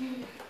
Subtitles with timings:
[0.00, 0.24] 嗯